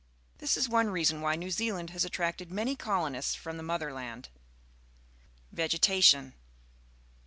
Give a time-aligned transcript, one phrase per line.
[0.39, 4.29] This is one reason why New Zealand has attracted many colonists from the Motherland.
[5.51, 6.33] Vegetation.